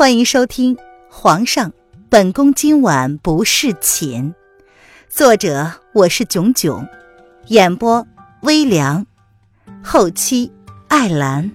[0.00, 0.76] 欢迎收听
[1.10, 1.74] 《皇上，
[2.08, 4.32] 本宫今晚不侍寝》，
[5.10, 6.88] 作者我是囧囧，
[7.48, 8.06] 演播
[8.40, 9.06] 微凉，
[9.84, 10.50] 后期
[10.88, 11.52] 艾兰。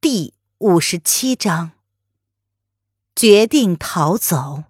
[0.00, 1.70] 第五十七章，
[3.14, 4.64] 决定逃走。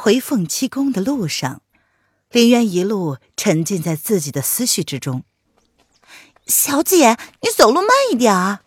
[0.00, 1.60] 回凤栖宫的路上，
[2.30, 5.24] 林渊一路沉浸在自己的思绪之中。
[6.46, 8.62] 小姐，你走路慢一点啊！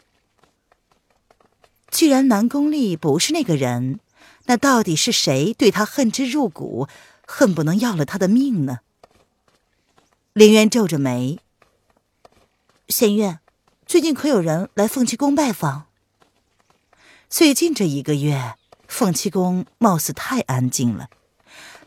[1.90, 4.02] 既然南宫丽不是那个人，
[4.48, 6.90] 那到底是谁对他恨之入骨，
[7.26, 8.80] 恨不能要了他的命呢？
[10.34, 11.40] 林渊皱着眉。
[12.90, 13.40] 仙月，
[13.86, 15.86] 最近可有人来凤栖宫拜访？
[17.30, 18.56] 最近这一个月，
[18.86, 21.10] 凤栖宫貌似太安静了。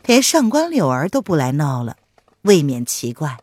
[0.05, 1.97] 连上官柳儿都不来闹了，
[2.43, 3.39] 未免奇怪。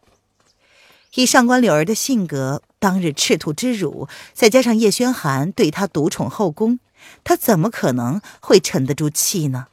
[1.15, 6.79] 以上官柳儿的性格，当日赤兔之辱，再加上叶轩寒对她独宠后宫，
[7.25, 9.67] 她怎么可能会沉得住气呢？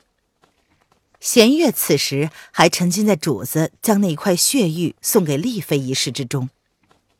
[1.19, 6.49] 弦月此时还沉浸在主子将那块血玉送给丽妃一事之中，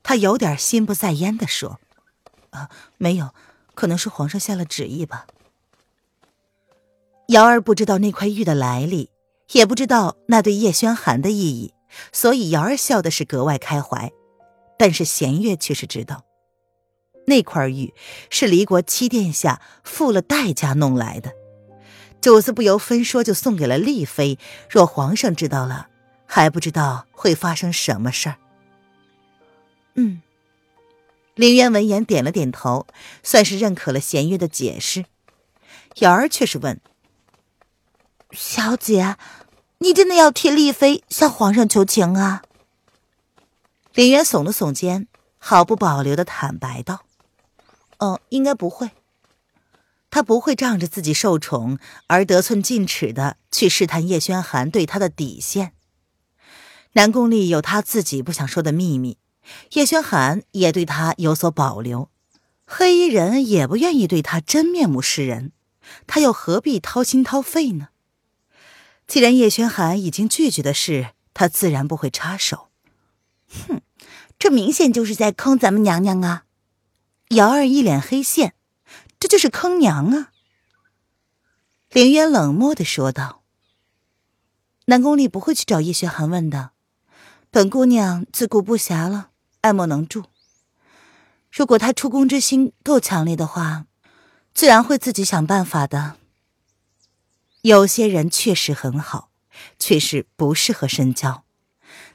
[0.02, 1.80] 他有点心不在焉地说
[2.52, 3.34] ：“啊，没有，
[3.76, 5.28] 可能是皇上下了旨意吧。”
[7.28, 9.10] 瑶儿不知道那块玉的来历。
[9.52, 11.74] 也不知道那对叶轩寒的意义，
[12.12, 14.12] 所以瑶儿笑的是格外开怀。
[14.78, 16.24] 但是弦月却是知道，
[17.28, 17.94] 那块玉
[18.30, 21.34] 是离国七殿下付了代价弄来的，
[22.22, 24.40] 主子不由分说就送给了丽妃。
[24.70, 25.90] 若皇上知道了，
[26.26, 28.38] 还不知道会发生什么事儿。
[29.96, 30.22] 嗯，
[31.36, 32.88] 林渊闻言点了点头，
[33.22, 35.04] 算是认可了弦月的解释。
[35.98, 36.80] 瑶儿却是问。
[38.32, 39.18] 小姐，
[39.80, 42.44] 你真的要替丽妃向皇上求情啊？
[43.94, 45.08] 林渊耸了耸肩，
[45.40, 47.06] 毫不保留的坦白道
[47.98, 48.92] ：“哦，应该不会。
[50.12, 55.74] 他不会仗着自己受宠而得寸进尺的去试探叶轩寒对他的底线。
[56.94, 59.18] 南宫丽有他自己不想说的秘密，
[59.74, 62.10] 叶轩寒也对他有所保留，
[62.66, 65.52] 黑衣人也不愿意对他真面目示人，
[66.06, 67.90] 他又何必掏心掏肺呢？”
[69.10, 72.70] 既然叶轩寒已经拒绝的事，他自然不会插手。
[73.50, 73.82] 哼，
[74.38, 76.46] 这明显就是在坑咱们娘娘啊！
[77.30, 78.54] 瑶儿一脸黑线，
[79.20, 80.30] 这就是坑娘啊！
[81.90, 83.42] 凌渊冷漠的说道
[84.86, 86.74] ：“南宫丽不会去找叶轩寒问的，
[87.50, 89.32] 本姑娘自顾不暇了，
[89.62, 90.26] 爱莫能助。
[91.52, 93.88] 如果他出宫之心够强烈的话，
[94.54, 96.18] 自然会自己想办法的。”
[97.62, 99.32] 有些人确实很好，
[99.78, 101.44] 却是不适合深交。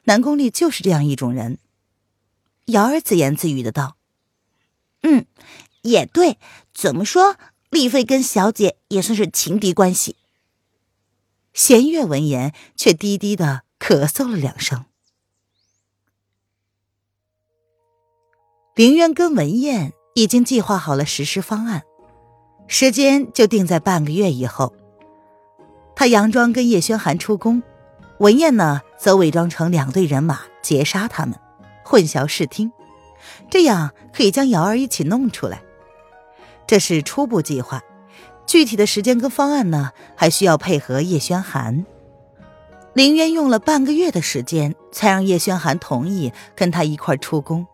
[0.05, 1.59] 南宫丽就是这样一种人。
[2.67, 3.97] 瑶儿自言自语的道
[5.03, 5.27] ：“嗯，
[5.83, 6.39] 也对。
[6.73, 7.37] 怎么说，
[7.71, 10.17] 丽妃跟小姐也算是情敌关系。”
[11.53, 14.87] 弦月闻言，却低低的咳嗽了两声。
[18.75, 21.85] 凌渊跟文燕已经计划好了实施方案，
[22.67, 24.75] 时间就定在半个月以后。
[25.97, 27.63] 他佯装跟叶轩寒出宫，
[28.19, 31.39] 文燕呢则伪装成两队人马截杀他们，
[31.85, 32.73] 混淆视听，
[33.51, 35.63] 这样可以将瑶儿一起弄出来。
[36.67, 37.83] 这是初步计划，
[38.47, 41.85] 具体的时间跟方案呢还需要配合叶轩寒。
[42.95, 47.67] 林渊用了半个月的时间，才让叶轩寒同意跟他一块出宫。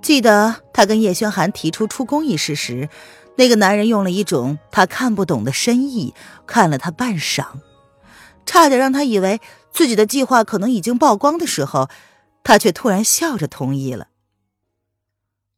[0.00, 2.88] 记得他跟叶轩寒提出出宫一事时。
[3.36, 6.12] 那个男人用了一种他看不懂的深意
[6.44, 7.60] 看了他半晌，
[8.44, 9.40] 差点让他以为
[9.72, 11.88] 自己的计划可能已经曝光的时候，
[12.42, 14.08] 他却突然笑着同意了。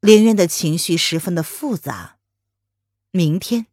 [0.00, 2.17] 凌渊的情绪十分的复杂，
[3.12, 3.67] 明天，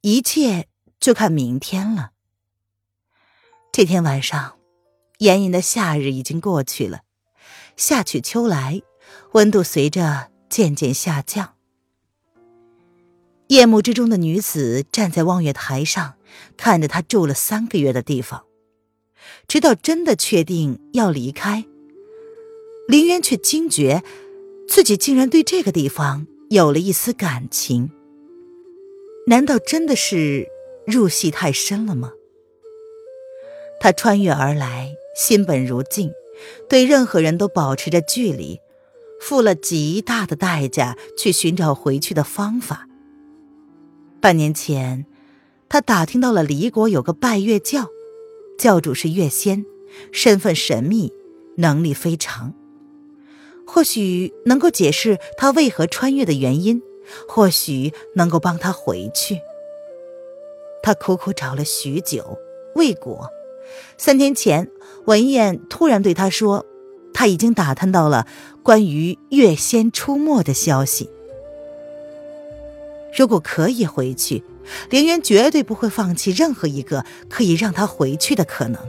[0.00, 0.66] 一切
[0.98, 2.10] 就看明天了。
[3.70, 4.56] 这天晚上，
[5.18, 7.02] 炎炎的夏日已经过去了，
[7.76, 8.82] 夏去秋来，
[9.32, 11.54] 温度随着渐渐下降。
[13.48, 16.14] 夜幕之中的女子站在望月台上，
[16.56, 18.44] 看着他住了三个月的地方，
[19.48, 21.64] 直到真的确定要离开，
[22.88, 24.02] 林渊却惊觉
[24.68, 27.90] 自己竟然对这个地方有了一丝感情。
[29.26, 30.46] 难道真的是
[30.86, 32.12] 入戏太深了吗？
[33.80, 36.12] 他穿越而来，心本如镜，
[36.68, 38.60] 对任何人都保持着距离，
[39.22, 42.88] 付了极大的代价去寻找回去的方法。
[44.20, 45.06] 半年前，
[45.68, 47.86] 他打听到了离国有个拜月教，
[48.58, 49.64] 教主是月仙，
[50.10, 51.12] 身份神秘，
[51.56, 52.52] 能力非常，
[53.64, 56.82] 或许能够解释他为何穿越的原因，
[57.28, 59.38] 或许能够帮他回去。
[60.82, 62.38] 他苦苦找了许久，
[62.74, 63.28] 未果。
[63.96, 64.68] 三天前，
[65.06, 66.66] 文燕突然对他说，
[67.14, 68.26] 他已经打探到了
[68.62, 71.10] 关于月仙出没的消息。
[73.16, 74.42] 如果可以回去，
[74.88, 78.80] 凌渊绝对不会放弃任何一个可以让他回去的可能。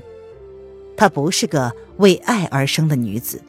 [0.95, 3.41] 她不是个为爱而生的女子，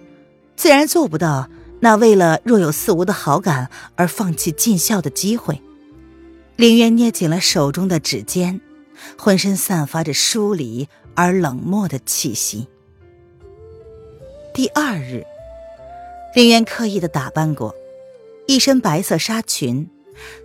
[0.57, 1.49] 自然做不到
[1.81, 5.61] 那为了若有似无的好感而放弃尽孝的机会。
[6.57, 8.61] 凌渊捏紧了手中的指尖，
[9.19, 12.67] 浑身散发着疏离而冷漠的气息。
[14.55, 15.27] 第二日，
[16.33, 17.75] 林渊刻意的打扮过，
[18.47, 19.91] 一身白色纱裙。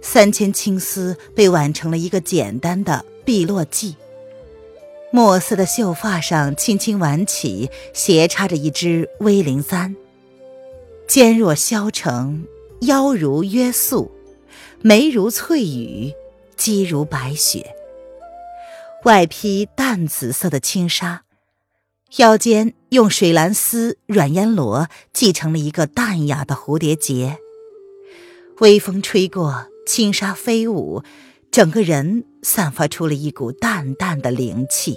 [0.01, 3.93] 三千青丝被挽成了一个简单的碧落髻，
[5.11, 9.95] 墨色的秀发上轻轻挽起，斜插着一支威灵簪。
[11.07, 12.47] 肩若削成，
[12.81, 14.11] 腰如约素，
[14.81, 16.11] 眉如翠羽，
[16.57, 17.75] 肌如白雪。
[19.03, 21.25] 外披淡紫色的轻纱，
[22.17, 27.37] 腰间用水蓝丝软烟罗系成了一个淡雅的蝴蝶结。
[28.59, 31.03] 微风吹过，轻纱飞舞，
[31.51, 34.95] 整个人散发出了一股淡淡的灵气。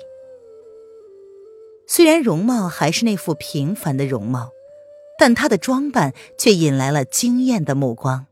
[1.86, 4.50] 虽然容貌还是那副平凡的容貌，
[5.18, 8.26] 但她的装扮却引来了惊艳的目光。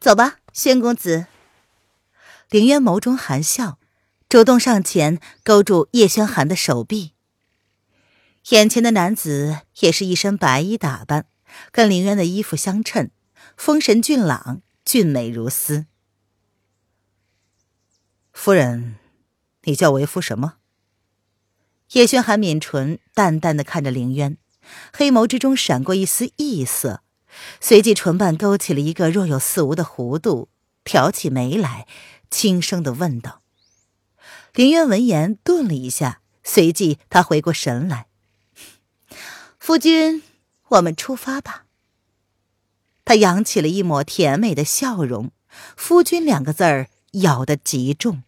[0.00, 1.26] 走吧，轩公子。
[2.50, 3.78] 凌渊眸中含笑，
[4.28, 7.12] 主动上前勾住叶轩寒的手臂。
[8.48, 11.26] 眼前的男子也是一身白衣打扮，
[11.70, 13.10] 跟凌渊的衣服相衬。
[13.56, 15.86] 风神俊朗，俊美如斯。
[18.32, 18.96] 夫人，
[19.64, 20.54] 你叫为夫什么？
[21.92, 24.38] 叶轩寒抿唇，淡淡的看着凌渊，
[24.92, 27.02] 黑眸之中闪过一丝异色，
[27.60, 30.48] 随即唇瓣勾起了一个若有似无的弧度，
[30.84, 31.86] 挑起眉来，
[32.30, 33.42] 轻声的问道。
[34.54, 38.06] 凌渊闻言顿了一下，随即他回过神来
[39.60, 40.22] ：“夫君，
[40.68, 41.66] 我们出发吧。”
[43.04, 45.30] 他扬起了一抹甜美的笑容
[45.76, 48.22] ，“夫君”两个字儿咬得极重。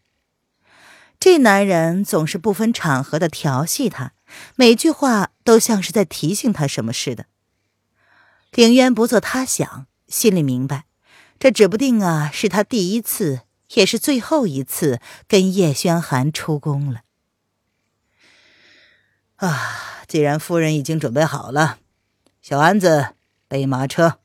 [1.19, 4.12] 这男人总是不分场合的调戏她，
[4.56, 7.25] 每句话都像是在提醒她什么似的。
[8.52, 10.85] 凌渊不做他想，心里明白，
[11.38, 13.43] 这指不定啊，是他第一次，
[13.73, 17.00] 也是最后一次跟叶轩寒出宫了。
[19.43, 21.81] 啊，既然夫人已经准备好了，
[22.41, 23.17] 小安子
[23.49, 24.21] 备马车。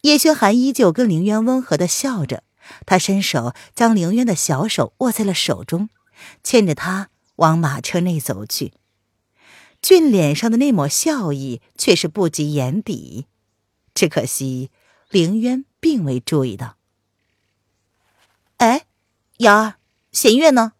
[0.00, 2.42] 叶轩寒依旧跟凌渊温和的笑着，
[2.84, 5.90] 他伸手将凌渊的小手握在了手中，
[6.42, 8.72] 牵着他往马车内走去。
[9.80, 13.28] 俊脸上的那抹笑意却是不及眼底，
[13.94, 14.72] 只可惜
[15.08, 16.76] 凌渊并未注意到。
[18.56, 18.86] 哎，
[19.36, 19.74] 瑶儿，
[20.10, 20.72] 弦月呢？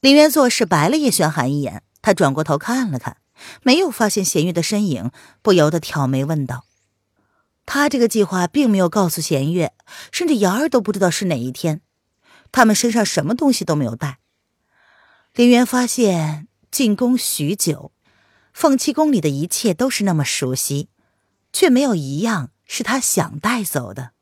[0.00, 3.18] 凌渊做事白了叶轩寒一眼，他转过头看了看，
[3.62, 5.10] 没有发现弦月的身影，
[5.42, 6.64] 不由得挑眉问道。
[7.66, 9.74] 他这个计划并没有告诉弦月，
[10.10, 11.82] 甚至瑶儿都不知道是哪一天。
[12.50, 14.20] 他们身上什么东西都没有带。
[15.34, 17.92] 林渊发现进宫许久，
[18.54, 20.88] 凤栖宫里的一切都是那么熟悉，
[21.52, 24.12] 却没有一样是他想带走的。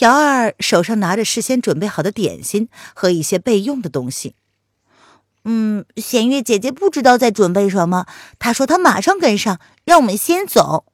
[0.00, 4.36] 瑶儿手上拿着事先准备好的点心和一些备用的东西。
[5.44, 8.06] 嗯，弦月姐姐不知道在准备什么，
[8.38, 10.86] 她说她马上跟上，让我们先走。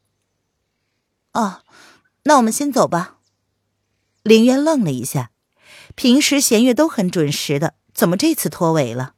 [1.33, 1.63] 哦，
[2.25, 3.17] 那我们先走吧。
[4.23, 5.31] 凌渊愣了一下，
[5.95, 9.15] 平时弦月都很准时的，怎么这次拖尾了？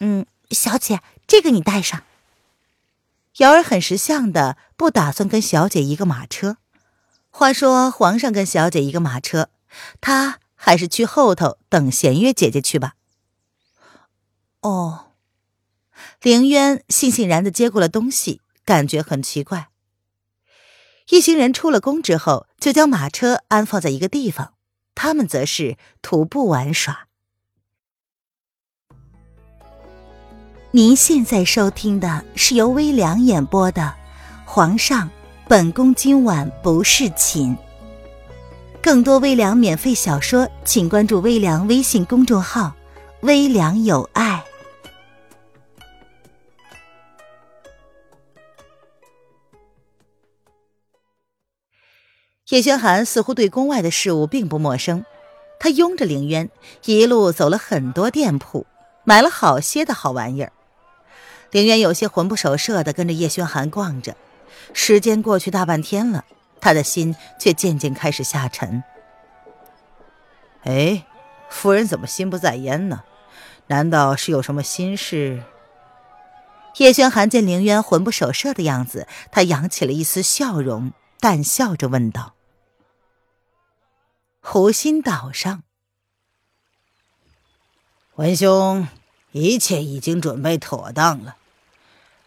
[0.00, 2.02] 嗯，小姐，这个你带上。
[3.38, 6.56] 瑶儿很识相的，不打算跟小姐一个马车。
[7.28, 9.50] 话说皇上跟小姐一个马车，
[10.00, 12.94] 她还是去后头等弦月姐姐去吧。
[14.66, 15.12] 哦，
[16.20, 19.68] 凌渊悻悻然的接过了东西，感觉很奇怪。
[21.10, 24.54] 一行人出了宫之后，就将马车安放在一个地方，
[24.96, 27.06] 他们则是徒步玩耍。
[30.72, 33.82] 您现在收听的是由微凉演播的
[34.44, 35.08] 《皇上，
[35.46, 37.56] 本宫今晚不侍寝》。
[38.82, 42.74] 更多微凉免费小说，请关注微凉微信公众号
[43.22, 44.35] “微凉有爱”。
[52.50, 55.04] 叶轩寒似乎对宫外的事物并不陌生，
[55.58, 56.48] 他拥着凌渊，
[56.84, 58.66] 一路走了很多店铺，
[59.02, 60.52] 买了好些的好玩意儿。
[61.50, 64.16] 凌渊有些魂不守舍的跟着叶轩寒逛着，
[64.72, 66.24] 时间过去大半天了，
[66.60, 68.84] 他的心却渐渐开始下沉。
[70.62, 71.04] 哎，
[71.48, 73.02] 夫人怎么心不在焉呢？
[73.66, 75.42] 难道是有什么心事？
[76.76, 82.34] 叶轩寒见凌渊魂不守舍的样子，他扬起了一丝笑容，淡笑着问道
[84.48, 85.64] ：“湖心岛上，
[88.14, 88.86] 文兄，
[89.32, 91.34] 一切已经准备妥当了，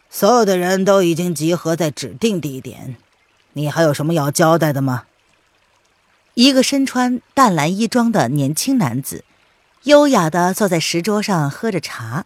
[0.09, 2.97] 所有的人都已经集合在指定地点，
[3.53, 5.05] 你还有什么要交代的吗？”
[6.35, 9.23] 一个身穿淡蓝衣装的年轻男子，
[9.83, 12.25] 优雅的坐在石桌上喝着茶。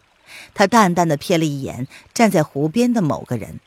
[0.54, 3.60] 他淡淡的瞥了一眼站在湖边的某个人。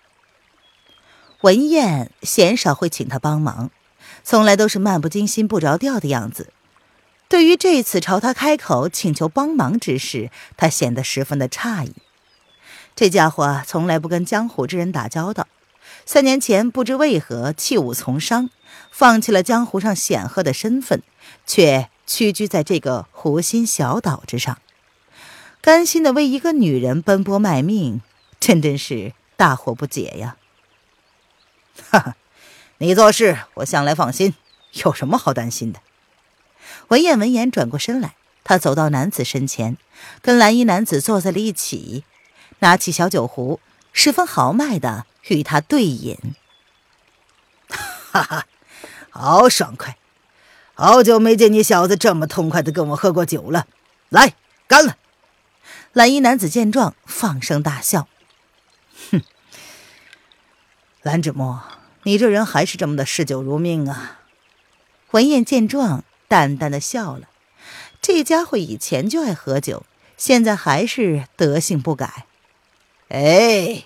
[1.39, 3.71] 文燕鲜少会请他帮忙，
[4.29, 6.51] 从来都是漫不经心、不着调的样子。
[7.29, 11.93] 对于这次朝他开口请求帮忙之事，他显得十分的诧异。
[12.93, 15.47] 这家伙从来不跟江湖之人打交道，
[16.05, 18.49] 三年前不知为何弃武从商，
[18.91, 21.01] 放弃了江湖上显赫的身份，
[21.45, 24.57] 却屈居在这个湖心小岛之上。
[25.61, 28.01] 甘心的为一个女人奔波卖命，
[28.41, 30.35] 真真是大惑不解呀！
[31.89, 32.17] 哈哈，
[32.79, 34.35] 你做事我向来放心，
[34.73, 35.79] 有什么好担心的？
[36.89, 39.77] 文燕闻言转过身来，他走到男子身前，
[40.21, 42.03] 跟蓝衣男子坐在了一起，
[42.59, 43.59] 拿起小酒壶，
[43.91, 46.17] 十分豪迈的与他对饮。
[47.67, 48.45] 哈哈，
[49.09, 49.97] 好爽快！
[50.75, 53.65] 好久没见你小子这么痛快的跟我喝过酒了，
[54.09, 54.35] 来，
[54.67, 54.97] 干了！
[55.93, 58.07] 蓝衣男子见状，放声大笑
[59.11, 59.23] ：“哼，
[61.01, 61.63] 蓝芷墨，
[62.07, 64.21] 你这人还是这么的嗜酒如命啊！”
[65.11, 67.27] 文燕见状，淡淡的笑了。
[68.01, 69.85] 这家伙以前就爱喝酒，
[70.15, 72.25] 现在还是德性不改。
[73.09, 73.83] 哎，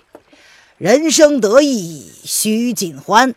[0.78, 3.34] 人生得意须尽欢，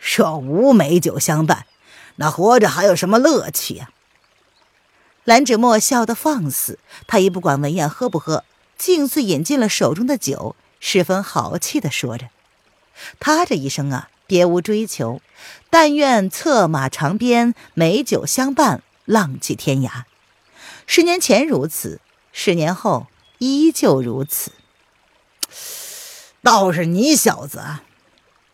[0.00, 1.66] 若无美酒相伴，
[2.14, 3.90] 那活着还有什么乐趣呀？
[5.24, 8.44] 蓝芷墨笑得放肆，他也不管文燕喝不喝，
[8.78, 12.28] 径自饮尽了手中的酒，十分豪气地说着
[13.18, 15.20] ：“他这一生啊，别无追求，
[15.70, 20.04] 但愿策马长鞭，美酒相伴，浪迹天涯。
[20.86, 22.00] 十年前如此，
[22.32, 23.06] 十年后
[23.38, 24.52] 依旧如此。
[26.42, 27.62] 倒是你小子，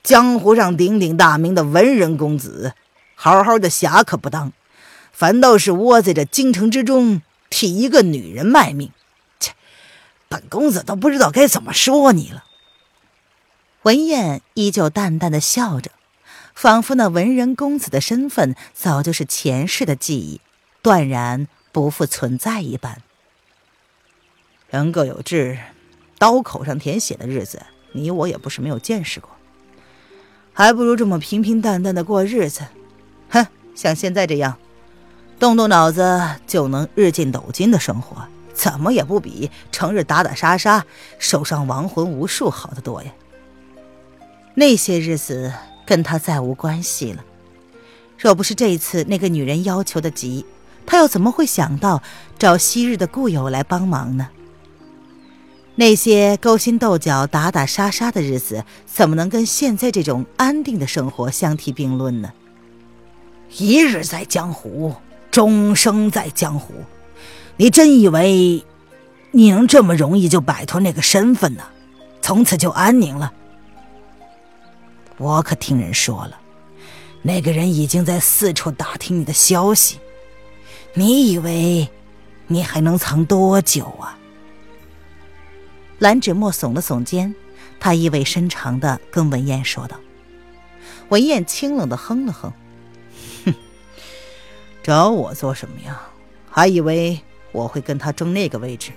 [0.02, 2.74] 江湖上鼎鼎大名的文人公子，
[3.14, 4.52] 好好的侠可不当。”
[5.10, 8.92] 反倒是窝在这京城之中，替一个女人卖命，
[9.40, 9.52] 切！
[10.28, 12.44] 本公子都不知道该怎么说你了。
[13.88, 15.92] 文燕依旧淡淡的笑着，
[16.54, 20.42] 仿佛那文人公子的身份早就是前世的记忆，
[20.82, 23.00] 断然不复存在一般。
[24.68, 25.56] 人各有志，
[26.18, 29.30] 刀口上舔血的日子，你我也不是没有见识过，
[30.52, 32.66] 还不如这么平平淡淡的过日子。
[33.30, 34.58] 哼，像现在这样。
[35.38, 40.84] 动动脑子就能日进斗金的生活，怎么也不比成日打打杀杀、
[41.18, 43.10] 手上亡魂无数好得多呀。
[44.58, 45.52] 那些日子
[45.86, 47.24] 跟他再无关系了。
[48.18, 50.44] 若不是这次那个女人要求的急，
[50.84, 52.02] 他又怎么会想到
[52.40, 54.30] 找昔日的故友来帮忙呢？
[55.76, 62.32] 那些勾心斗角、打打杀杀的日子，怎么能跟现在这种安定的生活相提并论呢？
[63.56, 64.92] 一日在江湖。
[65.30, 66.72] 终生在江湖，
[67.58, 68.64] 你真以为
[69.30, 71.62] 你能这么容易就摆脱那个身份呢？
[72.22, 73.32] 从此就安宁了？
[75.18, 76.40] 我可听人说了，
[77.22, 79.98] 那个人已经在四处打听你的消息。
[80.94, 81.88] 你以为
[82.46, 84.16] 你还能藏多久啊？
[85.98, 87.34] 蓝芷墨耸了耸肩，
[87.80, 89.98] 他意味深长的跟文燕说道。
[91.08, 92.52] 文燕清冷的哼了哼
[93.44, 93.54] 哼。
[94.82, 96.00] 找我做什么呀？
[96.48, 97.20] 还以为
[97.50, 98.92] 我会跟他争那个位置？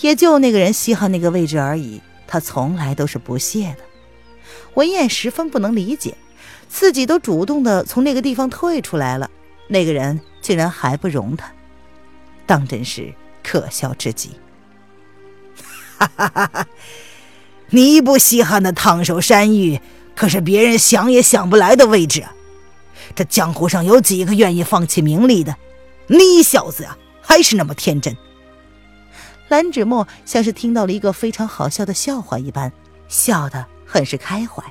[0.00, 2.00] 也就那个人稀罕那个位置而已。
[2.26, 3.84] 他从来都是不屑的。
[4.74, 6.16] 文燕十分不能理解，
[6.68, 9.30] 自己都主动的从那个地方退出来了，
[9.68, 11.52] 那个人竟然还不容他，
[12.46, 13.12] 当真是
[13.42, 14.30] 可笑至极。
[15.98, 16.66] 哈哈哈哈！
[17.70, 19.80] 你不稀罕的烫手山芋，
[20.16, 22.34] 可是别人想也想不来的位置啊！
[23.14, 25.54] 这江湖上有几个愿意放弃名利的？
[26.08, 28.16] 你小子啊，还是那么天真。
[29.48, 32.72] 蓝芷墨像是听到了一个非常好笑的笑话一般，
[33.06, 34.64] 笑得很是开怀。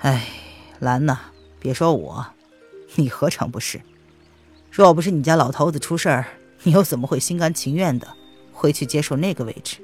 [0.00, 0.26] 哎，
[0.78, 1.18] 兰呐，
[1.58, 2.26] 别说我，
[2.96, 3.80] 你何尝不是？
[4.70, 6.26] 若不是你家老头子出事儿，
[6.64, 8.06] 你又怎么会心甘情愿的
[8.52, 9.78] 回去接受那个位置？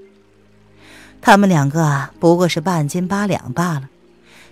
[1.23, 3.89] 他们两个不过是半斤八两罢了，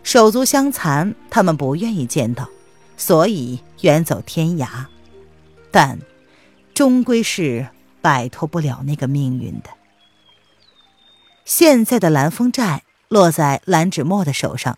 [0.02, 2.48] 手足相残，他们不愿意见到，
[2.96, 4.86] 所以远走天涯。
[5.70, 5.98] 但，
[6.72, 7.68] 终归是
[8.00, 9.68] 摆脱不了那个命运的。
[11.44, 12.84] 现在的蓝风寨
[13.14, 14.76] 落在蓝芷墨的手上，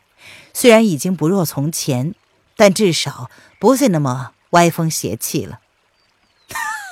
[0.52, 2.14] 虽然已经不若从前，
[2.54, 5.60] 但至少不再那么歪风邪气了。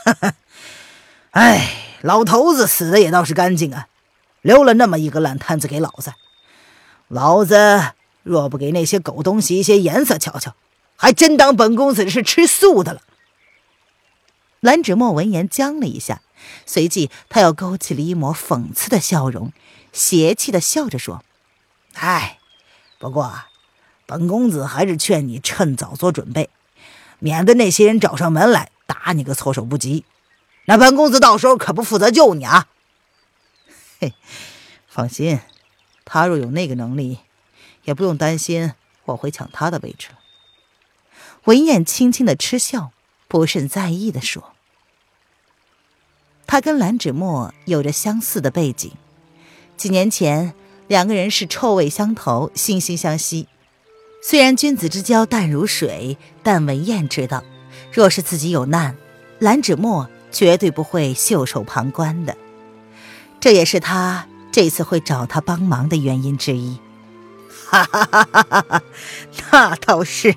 [0.04, 0.34] 哈哈，
[1.32, 3.88] 哎，老头子死的也倒是干净啊，
[4.40, 6.14] 留了那么一个烂摊子给老子。
[7.08, 10.54] 老子若不给那些狗东西一些颜色瞧瞧，
[10.96, 13.02] 还真当本公子是吃素的了。
[14.60, 16.22] 蓝芷墨闻言僵了一下。
[16.66, 19.52] 随即，他又勾起了一抹讽刺的笑容，
[19.92, 21.24] 邪气的笑着说
[21.94, 22.38] ：“哎，
[22.98, 23.44] 不过，
[24.06, 26.50] 本公子还是劝你趁早做准备，
[27.18, 30.04] 免得那些人找上门来打你个措手不及。
[30.66, 32.68] 那本公子到时候可不负责救你啊！”
[34.00, 34.14] 嘿，
[34.88, 35.40] 放心，
[36.04, 37.18] 他若有那个能力，
[37.84, 38.72] 也不用担心
[39.04, 40.08] 我会抢他的位置。
[41.44, 42.92] 文燕轻轻的嗤笑，
[43.28, 44.52] 不甚在意的说。
[46.46, 48.92] 他跟蓝芷墨有着相似的背景，
[49.76, 50.54] 几年前
[50.88, 53.48] 两个人是臭味相投、惺惺相惜。
[54.22, 57.44] 虽然君子之交淡如水，但文燕知道，
[57.92, 58.96] 若是自己有难，
[59.38, 62.36] 蓝芷墨绝对不会袖手旁观的。
[63.40, 66.78] 这也是他这次会找他帮忙的原因之一。
[67.66, 68.82] 哈哈哈哈哈！
[69.50, 70.34] 那倒是。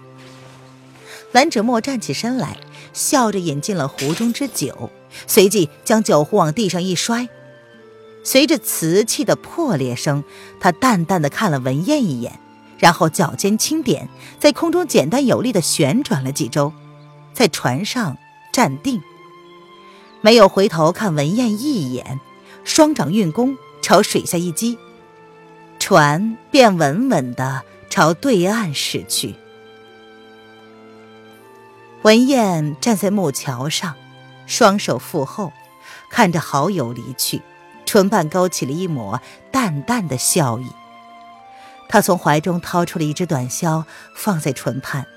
[1.31, 2.57] 蓝芷墨站起身来，
[2.93, 4.89] 笑着饮进了壶中之酒。
[5.27, 7.29] 随即将酒壶往地上一摔，
[8.27, 10.21] 随着瓷器的破裂声，
[10.59, 12.41] 他淡淡的看了文燕一眼，
[12.77, 16.73] 然后脚尖轻点，在空中简单有力的旋转了几周，
[17.33, 18.17] 在船上
[18.51, 19.01] 站定，
[20.19, 22.19] 没有回头看文燕一眼，
[22.65, 24.77] 双掌运功朝水下一击，
[25.79, 29.35] 船便稳稳的朝对岸驶去。
[32.01, 33.95] 文燕站在木桥上。
[34.45, 35.53] 双手负后，
[36.09, 37.41] 看着好友离去，
[37.87, 39.19] 唇瓣勾起了一抹
[39.51, 40.67] 淡淡的笑意。
[41.89, 45.07] 他从怀中掏出了一支短箫，放在唇畔，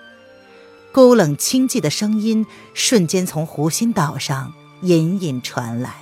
[0.93, 5.97] 孤冷清寂的声音瞬间从湖心岛上隐隐传来：“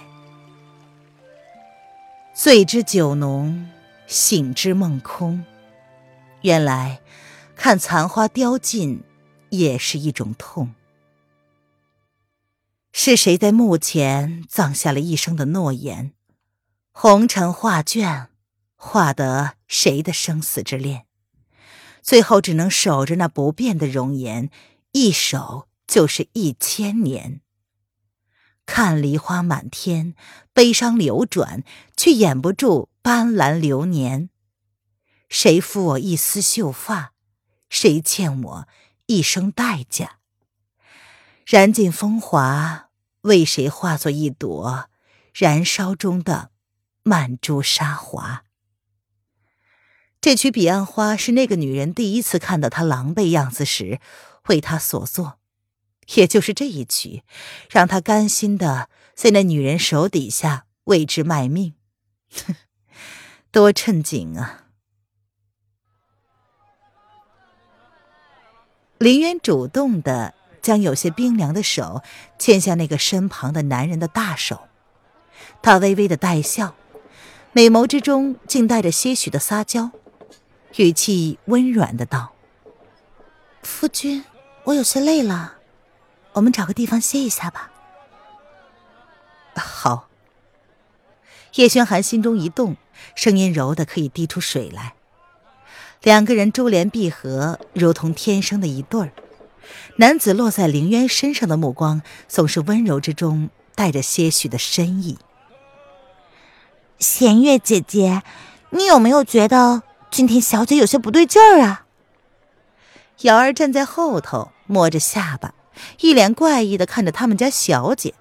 [2.37, 3.70] 醉之酒浓，
[4.07, 5.42] 醒之梦空。
[6.42, 7.00] 原来，
[7.57, 9.02] 看残花凋尽，
[9.48, 10.74] 也是一种痛。”
[12.92, 16.12] 是谁在墓前葬下了一生的诺言？
[17.00, 18.26] 红尘画卷，
[18.74, 21.06] 画得谁的生死之恋？
[22.02, 24.50] 最后只能守着那不变的容颜，
[24.90, 27.40] 一守就是一千年。
[28.66, 30.16] 看梨花满天，
[30.52, 31.62] 悲伤流转，
[31.96, 34.30] 却掩不住斑斓流年。
[35.28, 37.12] 谁负我一丝秀发？
[37.70, 38.68] 谁欠我
[39.06, 40.18] 一生代价？
[41.46, 42.88] 燃尽风华。
[43.20, 44.90] 为谁化作一朵
[45.32, 46.50] 燃烧中的
[47.08, 48.44] 曼珠沙华？
[50.20, 53.98] 这曲《彼岸花》是那个女人第一次看到他狼狈样子时
[54.48, 55.38] 为他所作，
[56.14, 57.22] 也就是这一曲，
[57.70, 61.74] 让他甘心的在那女人手底下为之卖命，
[63.50, 64.66] 多趁景啊！
[68.98, 70.34] 林渊主动的。
[70.60, 72.02] 将有些冰凉的手
[72.38, 74.68] 牵向那个身旁的男人的大手，
[75.62, 76.74] 他微微的带笑，
[77.52, 79.90] 美眸之中竟带着些许的撒娇，
[80.76, 82.32] 语气温软的道
[83.62, 84.24] ：“夫君，
[84.64, 85.54] 我有些累了，
[86.34, 87.72] 我们找个地方歇一下吧。”
[89.56, 90.08] 好。
[91.54, 92.76] 叶轩寒心中一动，
[93.14, 94.94] 声音柔的可以滴出水来。
[96.02, 99.12] 两个人珠联璧合，如同天生的一对儿。
[99.96, 105.18] 男子落在凌渊身上的目光，总是温柔之中带着些许的深意。
[106.98, 108.24] 弦月姐姐，
[108.70, 111.84] 你有没有觉得今天小姐有些不对劲儿啊？
[113.20, 115.54] 瑶儿站在后头，摸着下巴，
[116.00, 118.14] 一脸怪异的看着他们家小姐，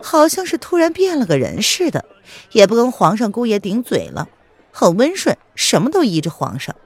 [0.00, 2.04] 好像是突然变了个人似的，
[2.52, 4.28] 也不跟皇上姑爷顶嘴了，
[4.70, 6.76] 很温顺，什么都依着皇上。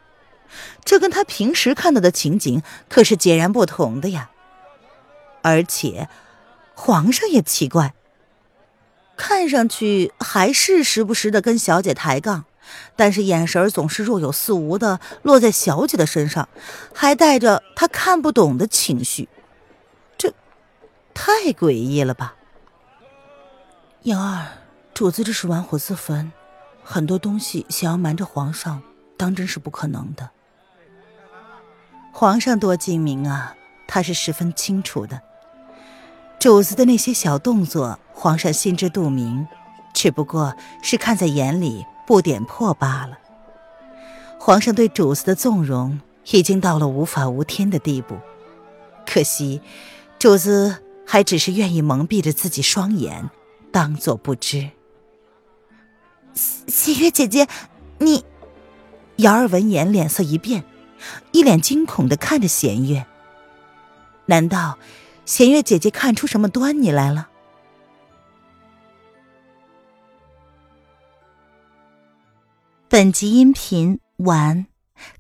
[0.83, 4.31] 这跟他平时看到的情景可是截然不同的呀！
[5.43, 6.09] 而且，
[6.75, 7.93] 皇上也奇怪，
[9.17, 12.45] 看上去还是时不时的跟小姐抬杠，
[12.97, 16.49] 但是眼神总是若有似无的落在小姐的身上，
[16.93, 19.29] 还带着她看不懂的情绪。
[20.19, 20.33] 这，
[21.15, 22.35] 太诡异了吧？
[24.03, 24.49] 燕儿，
[24.93, 26.33] 主子这是玩火自焚，
[26.83, 28.83] 很多东西想要瞒着皇上，
[29.17, 30.31] 当真是不可能的。
[32.13, 35.21] 皇上多精明啊，他是十分清楚的。
[36.45, 39.49] 主子的那些小动作，皇上心知肚明，
[39.95, 43.19] 只不过是看在眼里不点破罢了。
[44.39, 45.99] 皇上对主子的纵容
[46.33, 48.17] 已经到了无法无天的地步，
[49.07, 49.63] 可惜
[50.19, 53.31] 主子还只是愿意蒙蔽着自己双眼，
[53.73, 54.69] 当做不知。
[56.35, 57.49] 喜月姐姐，
[58.01, 58.23] 你……
[59.17, 60.63] 瑶儿闻言脸色一变，
[61.33, 63.07] 一脸惊恐的看着弦月。
[64.27, 64.77] 难道？
[65.25, 67.31] 弦月姐姐看出什么端倪来了？
[72.89, 74.67] 本集音频完，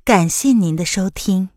[0.05, 1.49] 感谢您的收听。